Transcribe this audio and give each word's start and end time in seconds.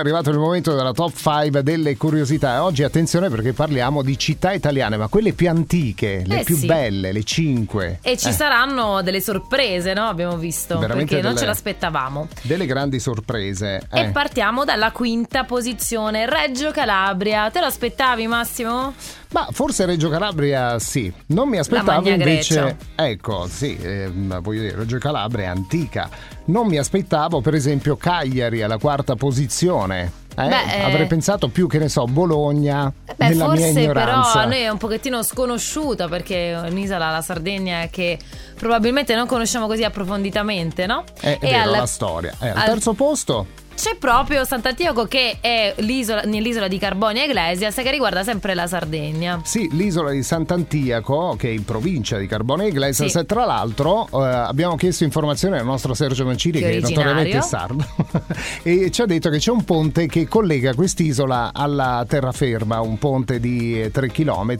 È 0.00 0.04
arrivato 0.04 0.30
il 0.30 0.38
momento 0.38 0.76
della 0.76 0.92
top 0.92 1.12
5 1.12 1.64
delle 1.64 1.96
curiosità. 1.96 2.62
Oggi 2.62 2.84
attenzione 2.84 3.28
perché 3.30 3.52
parliamo 3.52 4.02
di 4.04 4.16
città 4.16 4.52
italiane, 4.52 4.96
ma 4.96 5.08
quelle 5.08 5.32
più 5.32 5.48
antiche, 5.48 6.22
le 6.24 6.38
Eh 6.38 6.44
più 6.44 6.54
sì. 6.54 6.66
belle, 6.66 7.10
le 7.10 7.24
5. 7.24 7.98
E 8.02 8.16
ci 8.16 8.30
saranno 8.30 9.02
delle 9.02 9.20
sorprese, 9.20 9.94
no? 9.94 10.04
Abbiamo 10.06 10.36
visto, 10.36 10.78
Veramente 10.78 11.14
perché 11.14 11.20
non 11.20 11.34
delle- 11.34 11.40
ce 11.40 11.46
l'aspettavamo. 11.46 12.28
Delle 12.42 12.66
grandi 12.66 13.00
sorprese. 13.00 13.88
E 13.92 14.00
eh. 14.02 14.10
partiamo 14.10 14.64
dalla 14.64 14.92
quinta 14.92 15.42
posizione, 15.42 16.30
Reggio 16.30 16.70
Calabria. 16.70 17.50
Te 17.50 17.58
lo 17.58 17.66
aspettavi, 17.66 18.28
Massimo? 18.28 18.94
Ma 19.30 19.46
forse 19.50 19.84
Reggio 19.84 20.08
Calabria 20.08 20.78
sì, 20.78 21.12
non 21.26 21.48
mi 21.50 21.58
aspettavo 21.58 22.08
invece, 22.08 22.76
ecco 22.94 23.46
sì, 23.46 23.76
ehm, 23.80 24.40
voglio 24.40 24.62
dire, 24.62 24.76
Reggio 24.76 24.96
Calabria 24.98 25.44
è 25.44 25.48
antica, 25.48 26.08
non 26.46 26.66
mi 26.66 26.78
aspettavo 26.78 27.42
per 27.42 27.52
esempio 27.54 27.96
Cagliari 27.96 28.62
alla 28.62 28.78
quarta 28.78 29.16
posizione, 29.16 30.10
eh? 30.34 30.48
Beh, 30.48 30.76
eh. 30.76 30.82
avrei 30.82 31.06
pensato 31.06 31.48
più 31.48 31.66
che 31.68 31.78
ne 31.78 31.90
so 31.90 32.04
Bologna, 32.06 32.90
Beh, 33.16 33.28
nella 33.28 33.48
mia 33.48 33.66
forse 33.66 33.86
però 33.92 34.22
a 34.22 34.44
noi 34.46 34.60
è 34.60 34.68
un 34.70 34.78
pochettino 34.78 35.22
sconosciuta 35.22 36.08
perché 36.08 36.52
è 36.52 36.60
un'isola, 36.60 37.10
la 37.10 37.20
Sardegna, 37.20 37.86
che 37.90 38.18
probabilmente 38.56 39.14
non 39.14 39.26
conosciamo 39.26 39.66
così 39.66 39.84
approfonditamente, 39.84 40.86
no? 40.86 41.04
Eh, 41.20 41.38
è 41.38 41.44
E 41.46 41.50
vero, 41.50 41.70
al- 41.72 41.76
la 41.80 41.86
storia. 41.86 42.32
Eh, 42.40 42.48
al- 42.48 42.64
terzo 42.64 42.94
posto? 42.94 43.46
C'è 43.78 43.94
proprio 43.96 44.44
Sant'Antioco 44.44 45.04
che 45.04 45.36
è 45.40 45.72
l'isola, 45.78 46.22
nell'isola 46.22 46.66
di 46.66 46.78
Carbonia 46.78 47.22
Iglesias 47.22 47.76
che 47.76 47.92
riguarda 47.92 48.24
sempre 48.24 48.54
la 48.54 48.66
Sardegna. 48.66 49.40
Sì, 49.44 49.68
l'isola 49.70 50.10
di 50.10 50.24
Sant'Antiaco, 50.24 51.36
che 51.38 51.46
è 51.48 51.52
in 51.52 51.64
provincia 51.64 52.18
di 52.18 52.26
Carbone 52.26 52.66
Iglesias, 52.66 53.16
Sì. 53.16 53.24
tra 53.24 53.44
l'altro 53.44 54.08
eh, 54.12 54.26
abbiamo 54.26 54.74
chiesto 54.74 55.04
informazioni 55.04 55.58
al 55.58 55.64
nostro 55.64 55.94
Sergio 55.94 56.24
Mancini, 56.24 56.58
Che 56.58 56.68
che, 56.70 56.76
è 56.78 56.80
notoriamente 56.80 57.40
sardo, 57.40 57.84
e 58.64 58.90
ci 58.90 59.00
ha 59.00 59.06
detto 59.06 59.30
che 59.30 59.38
c'è 59.38 59.52
un 59.52 59.62
ponte 59.62 60.06
che 60.08 60.26
collega 60.26 60.74
quest'isola 60.74 61.52
alla 61.54 62.04
terraferma, 62.06 62.80
un 62.80 62.98
ponte 62.98 63.38
di 63.38 63.88
3 63.92 64.08
km, 64.10 64.56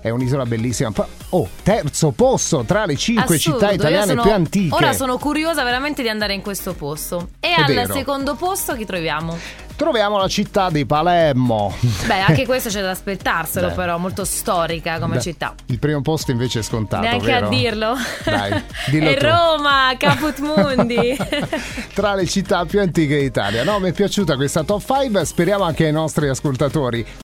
è 0.00 0.08
un'isola 0.08 0.46
bellissima. 0.46 0.90
Oh, 1.30 1.46
terzo 1.62 2.12
posto 2.12 2.64
tra 2.64 2.86
le 2.86 2.96
5 2.96 3.36
Assurdo, 3.36 3.58
città 3.58 3.72
italiane 3.72 4.06
sono- 4.06 4.22
più 4.22 4.32
antiche. 4.32 4.74
Ora 4.74 4.94
sono 4.94 5.18
curiosa 5.18 5.62
veramente 5.64 6.00
di 6.00 6.08
andare 6.08 6.32
in 6.32 6.40
questo 6.40 6.72
posto. 6.72 7.28
E 7.40 7.48
È 7.48 7.60
al 7.60 7.66
vero. 7.66 7.92
secondo 7.92 8.34
posto 8.34 8.52
chi 8.76 8.84
troviamo? 8.84 9.36
Troviamo 9.76 10.18
la 10.18 10.28
città 10.28 10.70
di 10.70 10.86
Palermo. 10.86 11.74
Beh, 12.06 12.20
anche 12.20 12.46
questo 12.46 12.68
c'è 12.68 12.80
da 12.80 12.90
aspettarselo, 12.90 13.68
Beh. 13.68 13.74
però, 13.74 13.98
molto 13.98 14.24
storica 14.24 15.00
come 15.00 15.16
Beh, 15.16 15.20
città. 15.20 15.52
Il 15.66 15.80
primo 15.80 16.00
posto 16.00 16.30
invece 16.30 16.60
è 16.60 16.62
scontato, 16.62 17.02
Neanche 17.02 17.26
vero? 17.26 17.46
a 17.46 17.48
dirlo. 17.48 17.94
Dai, 18.24 18.62
dillo 18.90 19.10
e 19.10 19.16
tu. 19.16 19.26
Roma, 19.26 19.92
Caput 19.98 20.38
Mundi. 20.38 21.16
tra 21.92 22.14
le 22.14 22.26
città 22.26 22.64
più 22.66 22.80
antiche 22.80 23.18
d'Italia. 23.18 23.64
No, 23.64 23.80
mi 23.80 23.88
è 23.90 23.92
piaciuta 23.92 24.36
questa 24.36 24.62
top 24.62 24.80
5, 24.86 25.24
speriamo 25.24 25.64
anche 25.64 25.86
ai 25.86 25.92
nostri 25.92 26.28
ascoltatori. 26.28 27.04